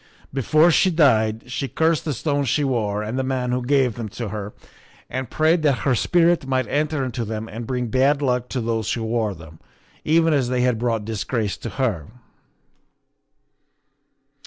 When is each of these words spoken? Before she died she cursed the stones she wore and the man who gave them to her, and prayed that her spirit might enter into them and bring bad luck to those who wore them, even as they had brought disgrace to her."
Before 0.33 0.71
she 0.71 0.89
died 0.89 1.43
she 1.51 1.67
cursed 1.67 2.05
the 2.05 2.13
stones 2.15 2.49
she 2.49 2.63
wore 2.63 3.03
and 3.03 3.19
the 3.19 3.23
man 3.23 3.51
who 3.51 3.61
gave 3.63 3.93
them 3.93 4.09
to 4.17 4.29
her, 4.29 4.51
and 5.11 5.29
prayed 5.29 5.61
that 5.61 5.81
her 5.85 5.93
spirit 5.93 6.47
might 6.47 6.67
enter 6.69 7.05
into 7.05 7.23
them 7.23 7.47
and 7.47 7.67
bring 7.67 7.85
bad 7.85 8.19
luck 8.19 8.49
to 8.49 8.61
those 8.61 8.93
who 8.93 9.03
wore 9.03 9.35
them, 9.35 9.59
even 10.03 10.33
as 10.33 10.49
they 10.49 10.61
had 10.61 10.79
brought 10.79 11.05
disgrace 11.05 11.55
to 11.57 11.69
her." 11.77 12.07